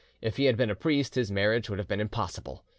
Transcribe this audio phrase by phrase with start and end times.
[0.19, 2.63] If he had been a priest his marriage would have been impossible.